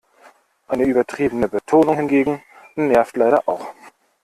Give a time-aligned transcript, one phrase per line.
[0.67, 2.41] Eine übertriebene Betonung hingegen
[2.75, 3.67] nervt leider auch.